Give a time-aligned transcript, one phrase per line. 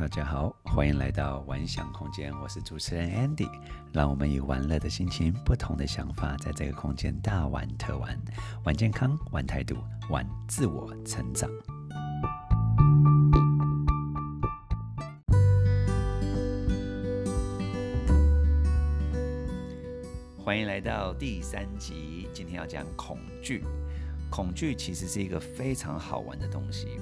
[0.00, 3.46] 大家好，欢迎来到玩想空间，我是主持人 Andy。
[3.92, 8.18] 让我们以玩乐的心情、不同的想法，在这个空间大玩特玩，
[8.64, 9.76] 玩健康、玩态度、
[10.08, 11.50] 玩自我成长。
[20.42, 23.62] 欢迎来到第三集，今天要讲恐惧。
[24.30, 27.00] 恐惧其实是一个非常好玩的东西，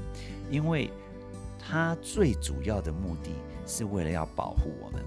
[0.51, 0.91] 因为
[1.59, 3.31] 它最主要的目的
[3.67, 5.03] 是为了要保护我们，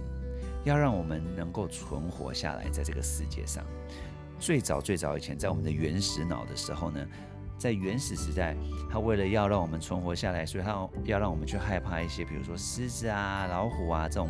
[0.63, 3.63] 要让我们能够存活下来在这个世界上。
[4.39, 6.99] 最早最早以前，在我们的原始脑的时候呢，
[7.57, 8.55] 在原始时代，
[8.89, 14.29] 它为了要让我们存活下来，所以它要让我们去害怕一些，比如说狮子啊、老虎啊这种。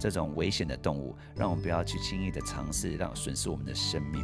[0.00, 4.22] 这种危险的动物，让我们不要去轻易的尝试，让损失我们的生命。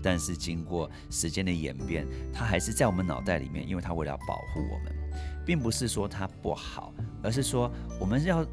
[0.00, 5.05] 但是经过时间的演变，它还是在我们脑袋里面，因为它为了要保护我们，
[5.44, 8.46] 并不是说它不好，而是说我们要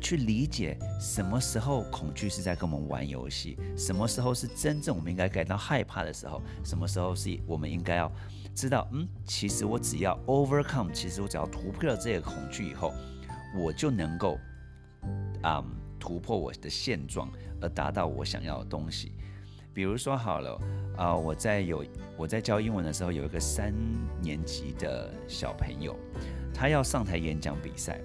[0.00, 8.10] 去理解什么时候恐惧是在跟我们玩游戏，什么时候是真正我们应该感到害怕的时候，什么时候是我们应该要
[8.54, 12.92] 知道，嗯，其实我只要 overcome，其实我只要突破了这个恐惧以后，
[13.58, 14.38] 我就能够，
[15.42, 15.62] 啊、
[15.98, 19.12] 突破我的现状，而达到我想要的东西。
[19.72, 20.60] 比如说好了，
[20.96, 21.84] 啊、我在有
[22.16, 23.72] 我在教英文的时候，有一个三
[24.20, 25.96] 年级的小朋友，
[26.52, 28.00] 他要上台演讲比赛，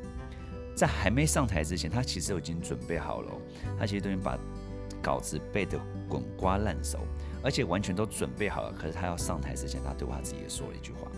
[0.76, 3.32] 在还没上台之前，他其实已经准备好了，
[3.78, 4.38] 他其实都已经把
[5.02, 7.00] 稿子背得滚瓜烂熟，
[7.44, 8.72] 而且完全都准备好了。
[8.72, 11.12] 可是他要上台之前，他对他自己也说了一句话：“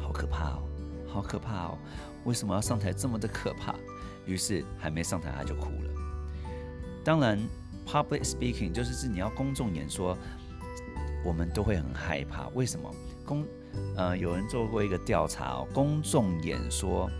[0.00, 0.62] 好可怕哦，
[1.06, 1.78] 好可怕哦，
[2.24, 3.74] 为什么要上台这么的可怕？”
[4.26, 5.90] 于是还没上台他就哭了。
[7.04, 7.38] 当然
[7.86, 10.16] ，public speaking 就是是你要公众演说，
[11.24, 12.48] 我们都会很害怕。
[12.48, 12.90] 为什么？
[13.24, 13.44] 公
[13.96, 17.10] 呃有人做过一个调查哦，公众演说，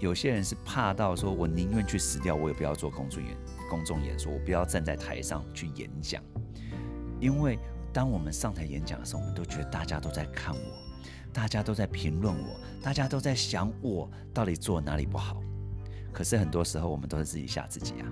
[0.00, 3.36] 有些人是怕到说，我宁愿去死掉，我也不要做公众演
[3.70, 6.22] 公众演说，我不要站在台上去演讲。
[7.20, 7.58] 因为
[7.92, 10.60] 当我们上台演讲的时候，我们都觉得大家都在看我，
[11.32, 15.40] 大家都在评论我，大家都在想我到底做哪里不好。
[16.12, 18.06] 可是很多时候我们都是自己吓自己啊。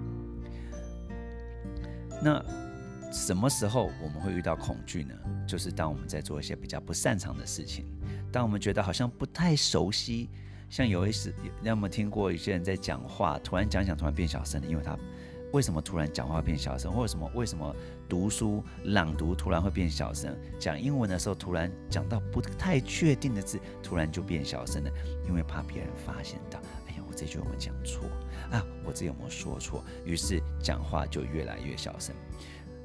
[2.22, 2.42] 那
[3.12, 5.14] 什么时候我们会遇到恐惧呢？
[5.46, 7.84] 就是当我们在做一些比较不擅长的事情，
[8.30, 10.30] 当我们觉得好像不太熟悉，
[10.70, 14.66] 像有一次，你有没有听过一些人在讲话，突然讲讲，突然变小声的？
[14.66, 14.96] 因为他
[15.52, 16.90] 为什么突然讲话变小声？
[16.92, 17.30] 或者什么？
[17.34, 17.74] 为什么
[18.08, 20.34] 读书朗读突然会变小声？
[20.58, 24.90] 讲英文的时候突然讲到不太确定的字，突然就变小声了？
[25.26, 26.58] 因为怕别人发现到。
[27.12, 28.04] 这句有没有讲错
[28.50, 28.64] 啊？
[28.84, 29.84] 我这有没有说错？
[30.04, 32.14] 于是讲话就越来越小声。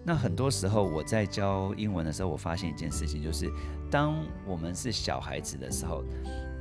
[0.06, 3.52] 那很多时候我在教英文的时候，我发现一件事情，就是
[3.92, 4.16] 当
[4.46, 6.04] 我们是小孩子的时候，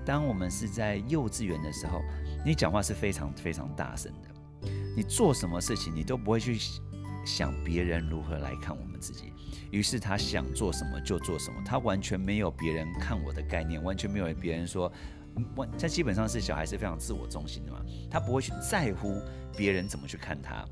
[0.05, 2.01] 当我们是在幼稚园的时候，
[2.45, 4.71] 你讲话是非常非常大声的。
[4.97, 6.59] 你做什么事情，你都不会去
[7.25, 9.33] 想别人如何来看我们自己。
[9.71, 14.91] 于是他想做什么就做什么，他完全没有别人看我的概念，完全没有别人说。
[15.79, 17.81] 他基本上是小孩是非常自我中心的嘛，
[18.11, 19.21] 他不会去在乎
[19.57, 20.65] 别人怎么去看他。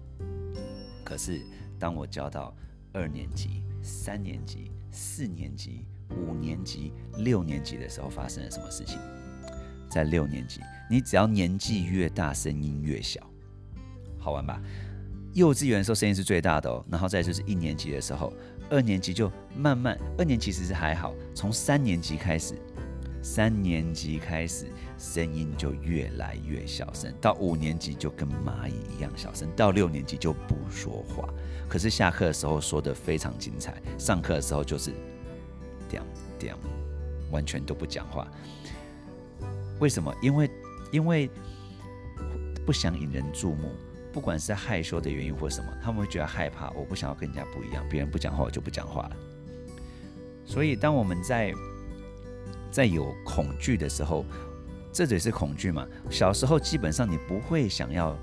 [1.05, 1.43] 可是
[1.79, 2.55] 当我教到
[2.93, 8.99] 二年级、三年级、四年级、五年级、六年级的时候，发生了什么事情？
[9.91, 10.61] 在六年级，
[10.91, 13.21] 你只要年纪越大，声音越小，
[14.19, 14.61] 好玩吧？
[15.35, 18.33] 幼稚园的时候声音是最大的哦，然后再就是一年级的时候，
[18.71, 22.55] 二年级就慢慢，二年级其实是还好，从三年级开始。
[23.25, 24.67] 三年级开始，
[24.99, 31.27] 声音就越来越小声，到五年级就跟蚂蚁一样小声，到六年级就不说话。
[31.67, 34.93] 可是下课的时候说得非常精彩，上课的时候就是
[35.89, 36.05] 这样
[36.39, 36.59] 这样，
[37.31, 38.31] 完全都不讲话。
[39.81, 40.15] 为什么？
[40.21, 40.51] 因为
[40.93, 41.31] 因为
[42.67, 43.71] 不想引人注目，
[44.13, 46.71] 不管是害羞的原因或什么，他们会觉得害怕。
[46.73, 49.17] 我不想要跟人家不一样，别人不讲话，我就不讲话了。
[50.45, 51.55] 所以当我们在
[52.75, 54.25] 在有恐惧的时候，
[54.93, 55.87] 这也是恐惧嘛。
[56.11, 58.19] 小时候基本上你不会想要，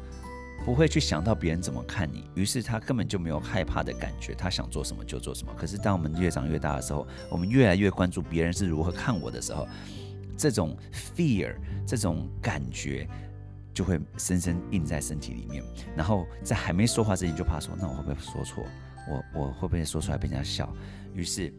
[0.65, 5.53] 不会去想到别人怎么看你，于是他根本就没有害怕的感觉，他想做什么就做什么。
[5.56, 9.65] 可是当我们越长越大的时候，我们越来越关注别人是如何看我的时候，
[10.36, 10.75] 这种
[11.15, 11.56] fear
[11.88, 13.07] 这种感觉
[13.74, 15.63] 就会深深印在身体里面。
[15.95, 18.65] 然后在还没说话之前就怕说，那我会不会说错？
[19.09, 20.69] 我我会不会说出来被人家笑？
[21.13, 21.53] 于是。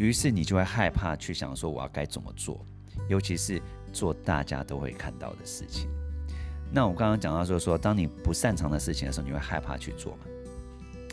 [0.00, 2.64] 于是你就会害怕去想说我要该怎么做，
[3.06, 3.60] 尤其是
[3.92, 5.90] 做大家都会看到的事情。
[6.72, 10.20] 那我刚刚讲到说说，当你不擅长的事情的时候，你会害怕去做嘛？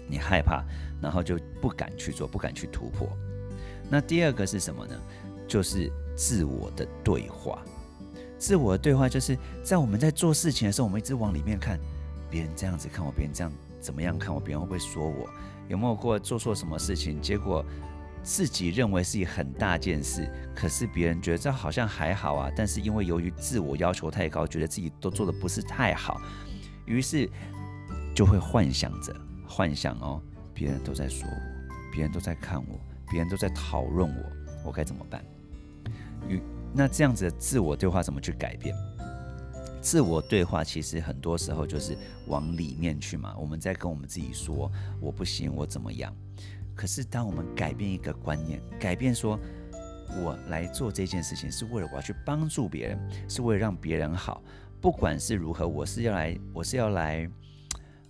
[0.08, 0.64] 你害怕，
[1.02, 3.10] 然后就不敢去做，不敢去突破。
[3.90, 4.96] 那第二个是什么呢？
[5.50, 7.62] 就是自我的对话。
[8.38, 11.78] 自我的对话就是在我们在做事情的时候，我们一直往里面看，
[12.30, 13.52] 别人这样子看我，别人这样
[13.82, 15.30] 怎么样看我，别人会不会说我，
[15.68, 17.20] 有没有过做错什么事情？
[17.22, 17.66] 结果
[18.28, 22.52] 自己认为是一很大件事，可是别人觉得这好像还好啊。
[22.54, 26.20] 但是因为由于自我要求太高，觉得自己都做得不是太好，
[26.86, 27.30] 于是
[28.14, 29.16] 就会幻想着，
[29.48, 30.22] 幻想哦，
[30.54, 31.36] 别人都在说我，
[31.90, 32.78] 别人都在看我，
[33.10, 34.24] 别人都在讨论我，
[34.66, 35.24] 我该怎么办？
[36.28, 36.42] 与
[36.74, 38.76] 那这样子的自我对话怎么去改变？
[39.80, 44.70] 自我对话其实很多时候就是往里面去嘛，我们在跟我们自己说
[45.00, 46.14] 我不行，我怎么样？
[46.78, 49.38] 可是当我们改变一个观念，改变说
[50.24, 54.42] 我来做这件事情是为了我要去帮助别人，是为了让别人好，
[54.80, 57.28] 不管是如何，我是要来，我是要来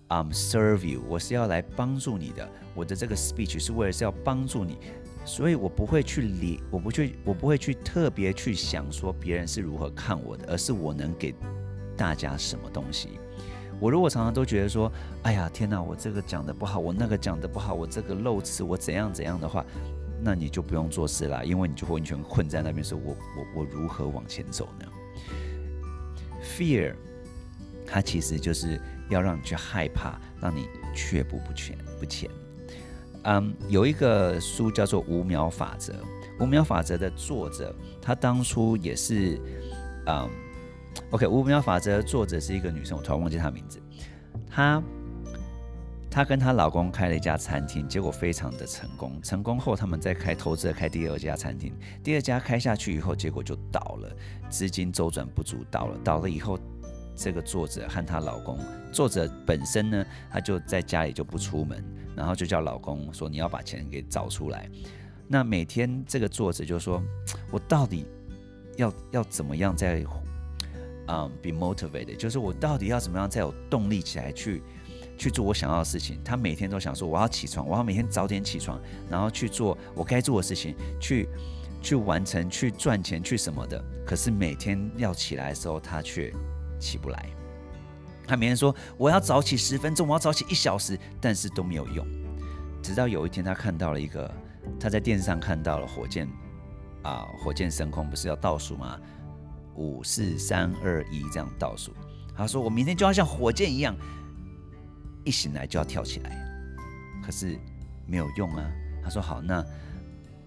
[0.10, 4.78] ，um serve you，我是要来帮助你的，我的这个 speech 是为了是要帮助你。
[5.26, 11.34] 所以我不会去理，我不去，我不会去特别去想说别人是如何看我的，而是我能给
[11.98, 13.20] 大家什么东西。
[13.80, 14.92] 我如果常常都觉得说，
[15.24, 19.66] 哎呀，天哪，我这个讲的不好，我那个讲的不好，我这个漏词，我怎样怎样的话，
[20.22, 24.86] 那你就不用做事啦，因为你就完全困在那边，说我我我如何往前走呢
[26.44, 26.96] ？Fear，
[27.86, 32.30] 它其实就是要让你去害怕，让你却步不前不前。
[33.24, 35.94] 嗯有一个书叫做《五秒法则》，
[36.40, 39.40] 五秒法则的作者，他当初也是，
[40.06, 40.30] 嗯
[41.12, 43.82] ，OK，五秒法则作者是一个女生，我突然忘记她名字。
[44.50, 44.82] 她，
[46.10, 49.20] 她跟她老公开了一家餐厅，结果非常的成功。
[49.22, 51.74] 成功后，他们再开投资开第二家餐厅，
[52.04, 54.16] 第二家开下去以后，结果就倒了，
[54.50, 55.98] 资金周转不足，倒了。
[56.04, 56.60] 倒了以后，
[57.16, 58.60] 这个作者和她老公，
[58.92, 61.84] 作者本身呢，她就在家里就不出门。
[62.16, 64.68] 然后就叫老公说，你要把钱给找出来。
[65.28, 67.00] 那每天这个作者就说，
[67.52, 68.08] 我到底
[68.76, 70.04] 要要怎么样再
[71.08, 74.62] 嗯 be motivated，就是我到底要怎么样才有动力起来去
[75.18, 76.22] 去做我想要的事情。
[76.24, 81.28] 他每天都想说，我要起床，我要每天早点起床，然后去做我该做的事情，去
[81.82, 83.84] 去完成，去赚钱，去什么的。
[84.06, 86.32] 可是每天要起来的时候，他却
[86.80, 87.26] 起不来。
[88.28, 92.06] 他每天说我要早起十分钟，我要早起一小时，但是都没有用。
[92.84, 94.30] 直到有一天，他看到了一个，
[94.78, 96.28] 他在电视上看到了火箭，
[97.04, 99.00] 啊，火箭升空不是要倒数吗？
[99.78, 101.94] 五四三二一这样倒数。
[102.36, 103.96] 他说我明天就要像火箭一样，
[105.24, 106.38] 一醒来就要跳起来。
[107.24, 107.58] 可是
[108.06, 108.72] 没有用啊。
[109.04, 109.66] 他说好，那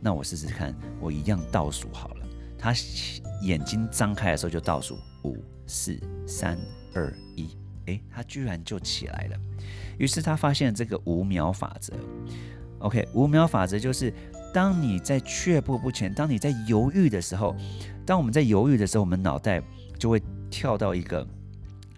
[0.01, 2.27] 那我试试看，我一样倒数好了。
[2.59, 2.75] 他
[3.43, 6.59] 眼睛张开的时候就倒数五四三
[6.95, 7.57] 二一。
[7.87, 9.37] 诶，他居然就起来了。
[9.99, 11.95] 于是他发现这个五秒法则。
[12.81, 14.13] OK，五秒法则就是，
[14.53, 17.55] 当你在却步不前，当你在犹豫的时候，
[18.05, 19.63] 当我们在犹豫的时候，我们脑袋
[19.99, 20.21] 就会
[20.51, 21.27] 跳到一个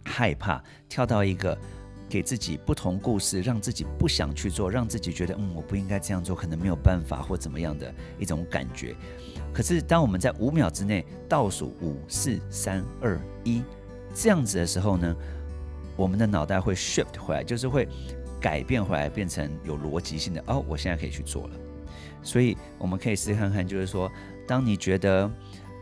[0.04, 1.56] 害怕，跳到一个
[2.08, 8.94] 给自己不同故事，让自己不想去做，让自己觉得嗯，我不应该这样做，可能没有办法或怎么样的一种感觉。
[9.52, 13.62] 可是当我们在五秒之内倒数五、四、三、二、一
[14.14, 15.16] 这样子的时候呢，
[15.96, 17.88] 我们的脑袋会 shift 回来，就是会
[18.40, 20.44] 改变回来，变成有逻辑性的。
[20.46, 21.54] 哦，我现在可以去做了。
[22.23, 24.11] 所以我们可以试看看，就是说，
[24.47, 25.31] 当你觉得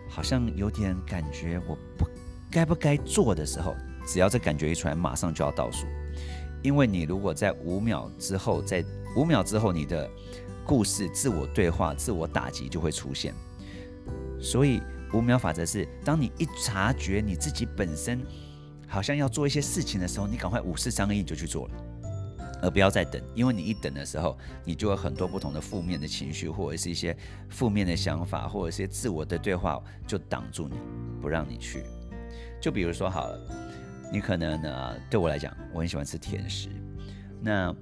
[0.09, 2.07] 好像有点感觉，我不
[2.51, 3.75] 该不该做的时候，
[4.07, 5.87] 只要这感觉一出来，马上就要倒数。
[6.63, 8.85] 因为你如果在五秒之后，在
[9.17, 10.11] 五秒之后，你的
[10.65, 13.35] 故事、自我对话、自我打击就会出现。
[14.41, 14.81] 所以
[15.13, 18.21] 五秒法则是，当你一察觉你自己本身。
[18.93, 21.75] 好像要做一些事情的时候，你赶快五四三二一就去做了，
[22.63, 27.17] 而不要再等，因为你一等的时候，你就有很多不同的负面的情绪，或者是一些
[27.49, 30.77] 负面的想法，或者一些自我的对话，就挡住你，
[31.21, 31.85] 不让你去。
[32.61, 33.41] 就比如说好了，
[34.13, 36.69] 你可能呢，对我来讲，我很喜欢吃甜食，
[37.41, 37.75] 那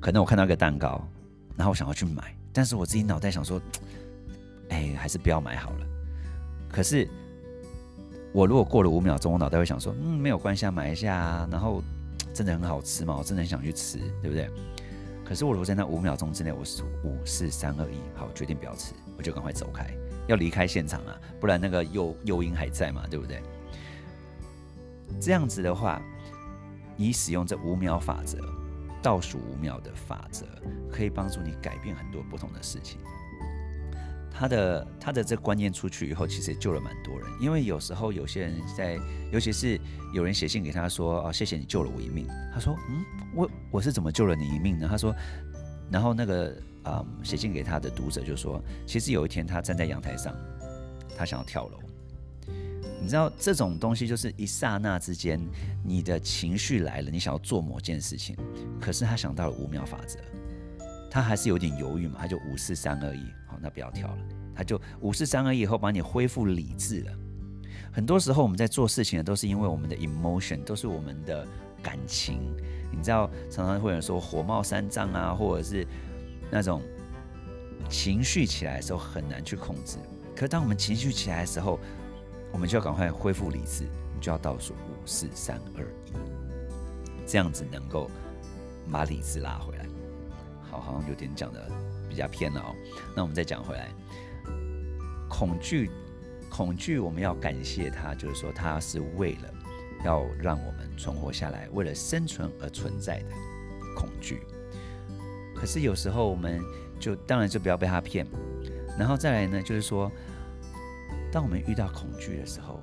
[0.00, 1.06] 可能我看到一个蛋糕，
[1.56, 3.60] 然后我想要去买，但是我自己脑袋想说，
[4.70, 5.86] 哎，还是不要买好了。
[6.70, 7.08] 可是。
[8.30, 11.48] 我如果过了五秒钟，我脑袋会想说，嗯，没有关系啊，买一下啊。
[11.50, 11.82] 然后
[12.38, 14.48] 真的很好吃嘛，我真的很想去吃，对不对？
[15.24, 19.92] 可是我如果在那五秒钟之内，我是五四三二一，好，决定不要吃，我就赶快走开，
[20.28, 23.42] 要离开现场啊，不然那个诱诱因还在嘛，对不对？
[25.20, 26.00] 这样子的话，
[26.96, 28.38] 你使用这五秒法则，
[29.02, 30.46] 倒数五秒的法则，
[30.92, 33.00] 可以帮助你改变很多不同的事情。
[34.38, 37.28] 他的他的这观念出去以后，其实也救了蛮多人。
[37.40, 38.96] 因为有时候有些人在，
[39.32, 39.80] 尤其是
[40.14, 43.04] 有人写信给他说：“哦，谢谢你救了我一命。”他说：“嗯，
[43.34, 45.12] 我我是怎么救了你一命呢？”他说，
[45.90, 46.54] 然后那个
[46.84, 50.32] 嗯写信给他的读者就说：“其实有一天他站在阳台上，
[51.16, 51.80] 他想要跳楼，
[53.00, 55.40] 你知道这种东西就是一刹那之间，
[55.84, 58.36] 你的情绪来了，你想要做某件事情，
[58.80, 60.20] 可是他想到了五秒法则，
[61.20, 64.18] 他还是有点犹豫嘛，他就五四三二一，好，那不要跳了，
[64.54, 67.12] 他就五四三二一以后把你恢复理智了。
[67.90, 71.46] 很多时候我们在做事情呢，都是因为我们的 emotion，都是我们的
[71.82, 72.54] 感情。
[72.92, 75.86] 你知道，常常会有人说火冒三丈啊，或者是
[76.50, 76.80] 那种
[77.88, 79.96] 情绪起来的时候很难去控制。
[80.36, 81.80] 可当我们情绪起来的时候，
[82.52, 83.84] 我们就要赶快恢复理智，
[84.14, 86.12] 你就要倒数五、四、三、二、一，
[87.26, 88.08] 这样子能够
[88.90, 89.77] 把理智拉回。
[90.80, 91.70] 好，像有点讲的
[92.08, 92.74] 比较偏了哦。
[93.14, 93.88] 那我们再讲回来，
[95.28, 95.90] 恐惧，
[96.50, 99.54] 恐惧，我们要感谢它，就是说它是为了
[100.04, 103.30] 要让我们存活下来，为了生存而存在的
[103.96, 104.40] 恐惧。
[105.54, 106.60] 可是有时候我们
[106.98, 108.26] 就当然就不要被它骗，
[108.98, 110.10] 然后再来呢，就是说。
[111.30, 112.80] 当我们遇到恐惧的时候，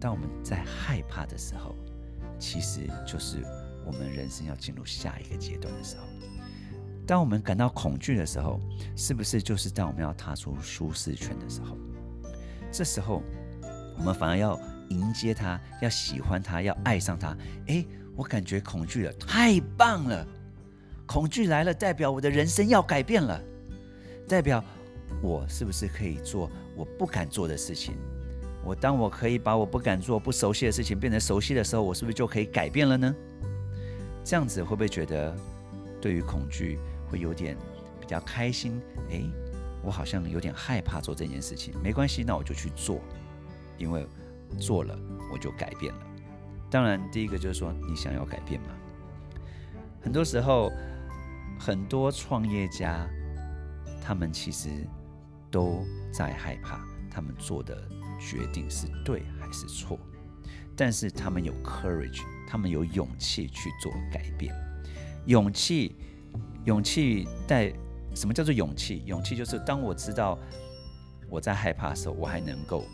[0.00, 1.74] 当我们在害怕的时候，
[2.38, 3.44] 其实就是
[3.84, 6.04] 我们人生要进入下一个阶段的时候。
[7.06, 8.60] 当我们感到恐惧的时候，
[8.96, 11.76] 是不是就是当我们要踏出舒适圈的时候？
[12.70, 13.22] 这时候，
[13.98, 17.36] 我们反而要迎接它，要喜欢它，要爱上它。
[17.66, 20.26] 诶，我感觉恐惧了，太棒了！
[21.06, 23.40] 恐惧来了，代表我的人生要改变了，
[24.28, 24.62] 代表。
[25.20, 27.94] 我是不是可以做我不敢做的事情？
[28.64, 33.14] 我当我可以把我不敢做、不熟悉的事情变成熟悉的时候，我是不是就可以改变了呢？
[34.24, 35.36] 这样子会不会觉得
[36.00, 36.78] 对于恐惧
[37.12, 37.54] 会有点
[38.00, 38.80] 比较开心？
[39.10, 39.30] 诶，
[39.84, 42.98] 我好像有点害怕做这件事情，没关系，那我就去做，
[43.76, 44.06] 因为
[44.58, 44.98] 做了
[45.30, 46.00] 我就改变了。
[46.70, 48.68] 当然，第一个就是说你想要改变嘛。
[50.00, 50.72] 很多时候，
[51.60, 53.06] 很多创业家
[54.02, 54.70] 他们其实。
[55.52, 57.86] 都在害怕，他们做的
[58.18, 59.98] 决定是对还是错？
[60.74, 64.50] 但是他们有 courage，他们有勇气去做改变。
[65.26, 65.94] 勇气，
[66.64, 67.72] 勇气带
[68.14, 69.02] 什么叫做勇气？
[69.06, 70.38] 勇气就是当我知道
[71.28, 72.84] 我在害怕的时候，我还能够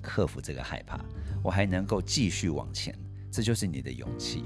[0.00, 0.98] 克服这个害怕，
[1.42, 2.96] 我还能够继续往前，
[3.30, 4.44] 这就是你的勇气。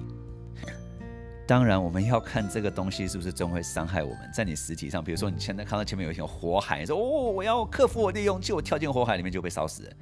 [1.46, 4.30] 当然，我们要看这个东西是不是真会伤害我们。
[4.32, 9.92] 在你实体上，比如说你现在看到前面有一条火海，说哦，我要克服我的勇气，我跳进火海里面就被烧死了，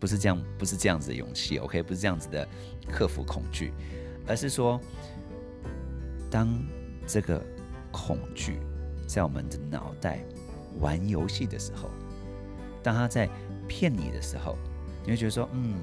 [0.00, 2.48] 不是这样，不是这样子的勇气，OK，不是这样子的
[2.90, 3.72] 克服恐惧，
[4.26, 4.80] 而是说，
[6.30, 6.48] 当
[7.12, 7.42] 这个
[7.90, 8.60] 恐惧
[9.04, 10.24] 在我们的脑袋
[10.78, 11.90] 玩游戏的时候，
[12.84, 13.28] 当他在
[13.66, 14.56] 骗你的时候，
[15.04, 15.74] 你会觉得说，嗯，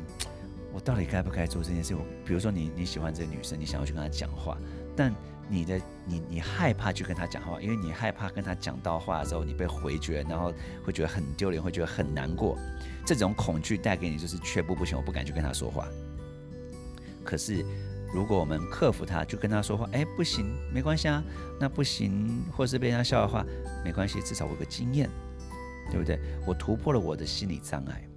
[0.74, 1.94] 我到底该不该做这件事？
[1.94, 4.58] 我比如说你你喜欢这个女生，你想要去跟她讲话。
[4.96, 5.14] 但
[5.50, 10.54] 你的你你害怕去跟她讲话，因为你害怕跟她讲到话的时候，你被回绝，然后
[10.86, 12.58] 会觉得很丢脸，会觉得很难过。
[13.06, 15.90] 这种恐惧带给你就是却步不行，我不敢去跟她说话。
[17.24, 17.66] 可是
[18.14, 21.24] 如果我们克服它，就跟他说话，哎，不行，没关系啊，
[21.60, 23.46] 那不行，或是被人家笑的话，
[23.84, 25.10] 没关系，至少我有个经验，
[25.92, 26.20] 对不对？
[26.46, 28.08] 我突破了我的心理障碍，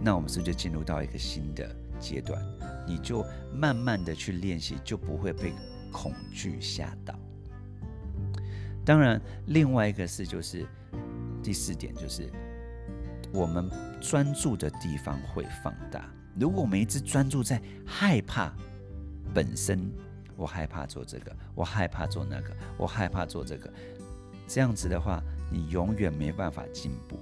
[0.00, 1.68] 那我们是不是就进入到一个新的
[1.98, 2.40] 阶段？
[2.86, 5.52] 你就慢慢的去练习，就不会被。
[5.92, 7.18] 恐惧吓到。
[8.84, 10.66] 当然，另外一个是就是
[11.42, 12.30] 第四点，就是
[13.32, 16.04] 我们专注的地方会放大。
[16.38, 18.54] 如果我们一直专注在害怕
[19.34, 19.90] 本身，
[20.36, 23.72] 我害怕做这个，我害怕做那个，我害怕做这个，
[24.46, 27.18] 这样子的话，你永远没办法进步。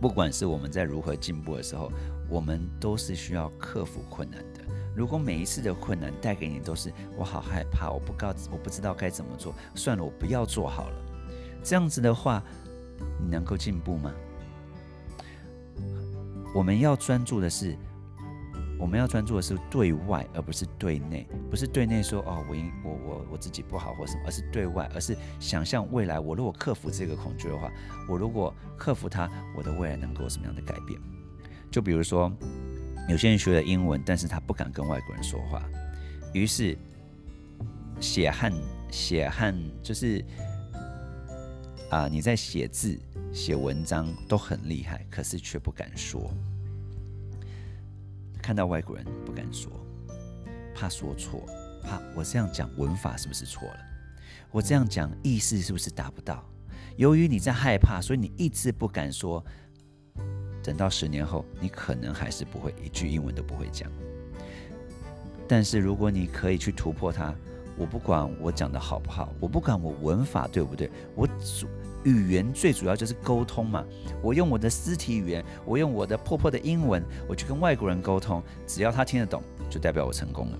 [0.00, 1.92] 不管是我们在如何进步的时候，
[2.28, 4.60] 我们都是需要克服困难的。
[4.96, 10.96] 如果每一次的困难带给你都是我好害怕，我不告，我不知道该怎么做，算了，我不要做好了。
[11.62, 12.42] 这样子的话，
[13.20, 14.12] 你能够进步吗？
[16.54, 17.76] 我们要专注的是，
[18.80, 21.26] 我们要专注的是对外，而不是对内。
[21.50, 26.18] 不是对内说哦，我应我我我自己不好或什么，而是对外，而是想象未来。
[26.18, 27.70] 我如果克服这个恐惧的话，
[28.08, 30.98] 我如果克服它，我的未来能够有什么样的改变？
[31.70, 32.32] 就比如说。
[33.08, 35.68] 有些人学了英文，但是他不敢跟外国人说话，
[36.32, 36.78] 于是
[37.98, 38.52] 写汉
[38.88, 40.24] 写汉就是
[41.88, 42.96] 啊，你在写字
[43.32, 46.30] 写文章都很厉害，可是却不敢说。
[48.40, 49.70] 看到外国人不敢说，
[50.74, 51.44] 怕说错，
[51.82, 53.76] 怕我这样讲文法是不是错了？
[54.50, 56.44] 我这样讲意思是不是达不到？
[56.96, 59.44] 由于你在害怕，所以你一直不敢说。
[60.62, 63.90] 等到十年后，你可能还是不会一句英文都不会讲。
[65.48, 67.34] 但是如果你可以去突破它，
[67.78, 71.26] 我不管我讲的好不好，我不管我文法对不对，我
[72.04, 73.84] 语言最主要就是沟通嘛。
[74.22, 80.58] 我用我的肢体语言，我用我的破破的英文，我去跟外国人沟通，只要他听得懂，就代表我成功了。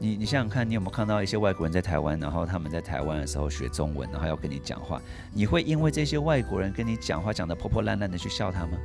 [0.00, 5.02] 你你想想看，你有没有看到一些外国人在台湾，然后他们在台湾的时候学中文，然后要跟你讲话，
[5.32, 8.78] 你会因为这些外国人跟你讲话讲得破破烂烂的去笑他吗？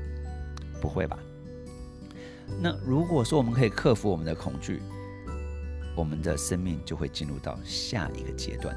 [0.82, 1.20] 不会吧。
[2.60, 4.82] 那如果说我们可以克服我们的恐惧，
[5.96, 8.76] 我们的生命就会进入到下一个阶段，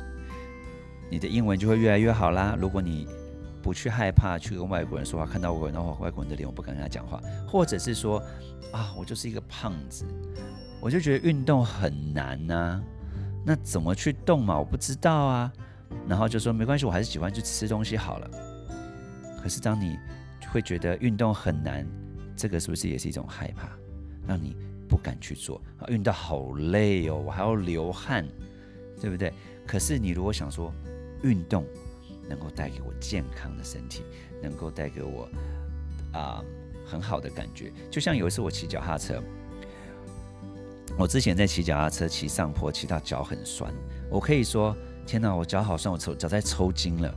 [1.10, 2.56] 你的英文就会越来越好啦。
[2.58, 3.06] 如果你
[3.62, 8.22] 不去害怕去跟外国人说话，看到外国人的话，外国人的脸我不敢跟他讲话，或者是说
[8.72, 10.04] 啊，我就是一个胖子，
[10.80, 12.82] 我就觉得运动很难呐、啊，
[13.44, 14.58] 那怎么去动嘛？
[14.58, 15.52] 我不知道啊。
[16.08, 18.30] 然后就说没关系，我还是喜欢去吃东西好了。
[19.40, 19.96] 可是当你
[20.52, 21.86] 会觉得运动很难，
[22.36, 23.68] 这个是不是也是一种害怕，
[24.26, 24.56] 让你
[24.88, 25.86] 不敢去做啊？
[25.88, 28.26] 运动好累哦，我还要流汗，
[29.00, 29.32] 对不对？
[29.66, 30.72] 可是你如果想说，
[31.22, 31.64] 运动
[32.28, 34.02] 能够带给我健康的身体，
[34.42, 35.28] 能够带给我
[36.12, 36.42] 啊、
[36.86, 39.22] 很好的感觉，就像有一次我骑脚踏车，
[40.98, 43.72] 我之前在骑脚踏车骑上坡，骑到脚很酸，
[44.10, 44.74] 我可以说
[45.06, 47.14] 天哪，我脚好酸，我抽脚在抽筋了，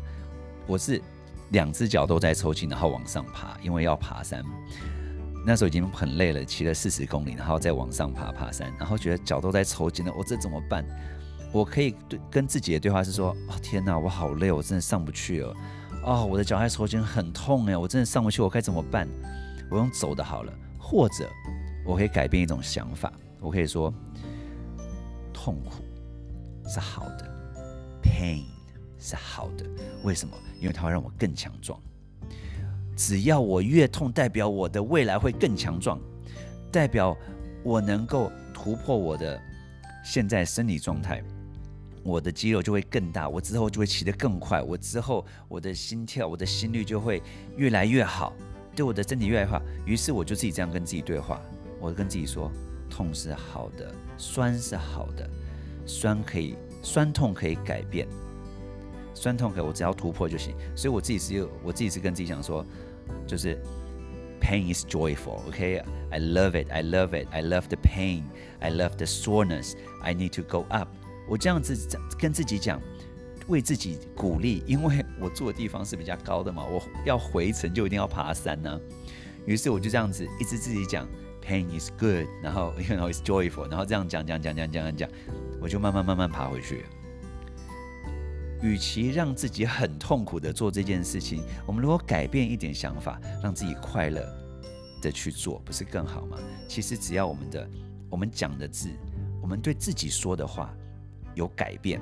[0.68, 1.02] 我是
[1.52, 4.44] 两只脚都在抽筋，然后往上爬，因为要爬山。
[5.46, 10.86] 那时候已经很累了，骑了四十公里，然后再往上爬爬山，然后觉得脚都在抽筋了，我这怎么办？
[11.52, 15.56] 我可以对跟自己的对话是说：哦天哪，我好累，我真的上不去了。
[16.04, 19.08] 哦，我的脚在抽筋，很痛哎，我真的上不去，我该怎么办？
[19.70, 21.30] 我用走的好了，或者
[21.86, 23.94] 我可以改变一种想法，我可以说：
[25.34, 25.84] 痛苦
[26.70, 27.30] 是好的
[28.02, 28.44] ，pain
[28.98, 29.66] 是好的，
[30.04, 30.36] 为什么？
[30.60, 31.80] 因为它会让我更强壮。
[32.96, 36.00] 只要我越痛，代表我的未来会更强壮，
[36.72, 37.16] 代表
[37.64, 39.42] 我能够突破我的
[40.04, 41.24] 现在生理状态，
[42.04, 47.22] 我的肌肉就会更大，我之后就会骑得更快，我之后我的心跳、我的心率就会
[47.58, 48.34] 越来越好，
[48.76, 49.62] 对我的身体越来越好。
[49.86, 51.42] 于是我就自己这样跟自己对话，
[51.80, 52.52] 我跟自己说：
[52.90, 55.30] 痛是好的，酸是好的，
[55.86, 58.08] 酸可以，酸痛可以改变，
[59.14, 60.56] 酸痛可以，我只要突破就行。
[60.76, 62.66] 所以我自己是有，我自己是跟自己讲说。
[63.26, 63.60] 就是
[64.40, 68.22] pain is joyful，OK？I、love it, I love it, I love the pain,
[68.60, 69.74] I love the soreness.
[70.04, 70.90] I need to go up。
[71.30, 71.78] 我这样子
[72.18, 72.82] 跟自己讲，
[73.48, 78.80] 为自己鼓励，因为我住的地方是比较高的嘛，我要回程就一定要爬山呢、
[79.46, 81.08] 于是我就这样子一直自己讲
[81.46, 85.10] ，pain is good，然后 you know it's joyful，然后这样讲讲讲讲讲讲，
[85.62, 86.84] 我就慢慢慢慢爬回去。
[88.62, 94.22] 与其让自己很痛苦的做这件事情，我们如果改变一点想法，让自己快乐
[95.02, 96.38] 的去做，不是更好吗？
[96.68, 97.70] 其实只要我们的
[98.10, 98.90] 我们讲的字，
[99.42, 100.76] 我们对自己说的话
[101.36, 102.02] 有改变，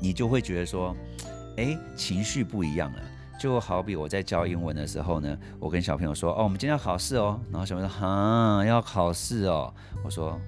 [0.00, 0.96] 你就会觉得说，
[1.56, 3.02] 哎，情绪不一样了。
[3.40, 9.72] 就好比我在教英文的时候呢，我跟小朋友说，哦，我们今天要考试哦，然后小朋友说，哈，要考试哦，
[10.04, 10.38] 我说，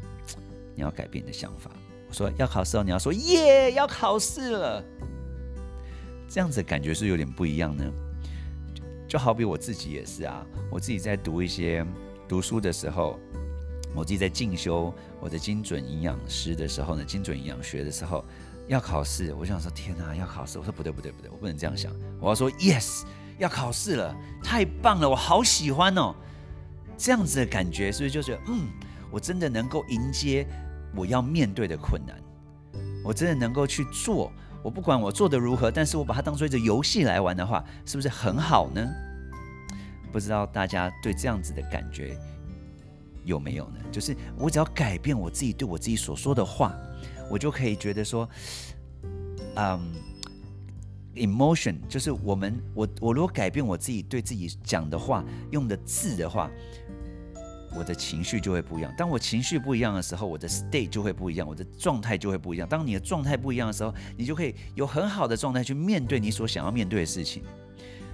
[0.75, 1.71] 你要改变你的想法。
[2.09, 4.85] 我说要考试哦，你要说耶，要考试了，
[6.29, 7.91] 这样子感觉是有点不一样呢。
[8.75, 11.83] 就，就好比我自己也是啊，我自己在读一些
[12.29, 13.19] 读书的时候，
[13.95, 18.25] 我自己在进修我的精准营养师的时候呢，精准营养学的时候
[18.69, 20.59] 要考试，我想说天哪，要考试！
[20.59, 23.03] 我说不对不对不对，我不能这样想，我要说 yes，
[23.39, 26.15] 要考试了，太棒了，我好喜欢哦，
[26.97, 28.69] 这样子的感觉，是不是就觉得嗯，
[29.11, 30.47] 我真的能够迎接。
[30.95, 32.15] 我要面对的困难，
[33.03, 34.31] 我真的能够去做。
[34.63, 38.87] 我不管我做得如何，但是我把它当做一个游戏来玩的话，是不是很好呢？
[40.13, 42.15] 不知道大家对这样子的感觉
[43.25, 43.81] 有没有呢？
[43.91, 46.75] 就是我只要改变我自己对我自己所说的话，
[47.31, 48.29] 我就可以觉得说，
[49.57, 49.95] 嗯
[51.15, 56.51] ，emotion 就是我们我我如果改变我自己对自己讲的话用的字的话。
[57.75, 58.93] 我的情绪就会不一样。
[58.99, 62.69] 当我情绪不一样的时候，我的 state 就会不一样，我的状态就会不一样。
[62.69, 67.43] 当你的状态不一样的时候，你就可以有很好的状态去面对你所想要面对的事情。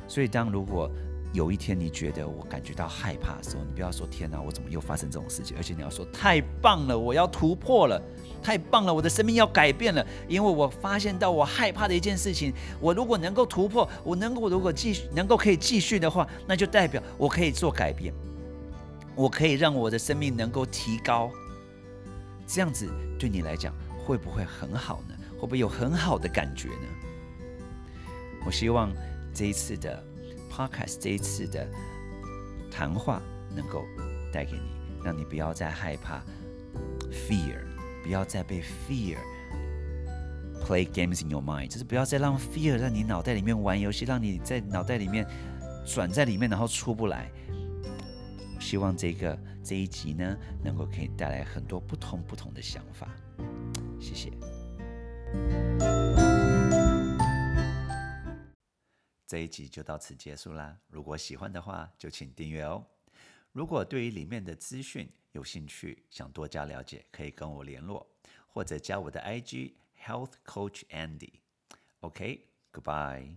[0.06, 0.88] 所以，当如果
[1.32, 8.00] 有一天你觉得我感觉到害怕的时候，你不要说“天哪，我怎么又发生这种事情”，而且你要说“太棒了，我要突破了，
[8.42, 10.04] 太棒了，我的生命要改变了”。
[10.26, 18.12] 因为我发现到我害怕的一件事情，我如果能够突破，我能够如果继续能够可以继续的话，那就代表我可以做改变。
[19.14, 21.30] 我可以让我的生命能够提高，
[22.46, 22.88] 这样子
[23.18, 23.74] 对你来讲
[24.06, 25.14] 会不会很好呢？
[25.34, 26.86] 会不会有很好的感觉呢？
[28.46, 28.92] 我希望
[29.34, 30.02] 这一次的
[30.58, 31.64] podcast，这一次的
[32.68, 33.22] 谈话
[33.54, 33.84] 能够
[34.32, 36.20] 带给你，让你不要再害怕
[37.12, 37.60] fear，
[38.02, 39.16] 不要再被 fear
[40.60, 45.24] play games in your mind，就是不要再让 fear 让你脑袋里面玩游戏，让你在脑袋里面
[45.86, 47.30] 转在里面，然后出不来。
[48.58, 53.08] 希望这个这一集呢，能够给你带来很多不同不同的想法。
[54.00, 54.32] 谢谢。
[59.28, 60.74] 这一集就到此结束啦。
[60.88, 62.82] 如果喜欢的话，就请订阅哦。
[63.52, 68.06] 如果对于里面的资讯有兴趣，想多加了解，可以跟我联络，
[68.46, 71.34] 或者加我的 IG Health Coach Andy。
[72.00, 73.36] OK，Goodbye。